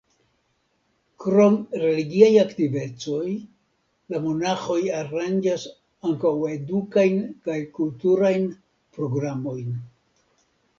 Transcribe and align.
Krom 1.25 1.57
religiaj 1.83 2.29
aktivecoj 2.43 3.27
la 4.15 4.23
monaĥoj 4.25 4.79
aranĝas 5.01 5.67
ankaŭ 6.11 6.33
edukajn 6.57 7.23
kaj 7.47 7.61
kulturajn 7.79 8.51
programojn. 8.99 9.73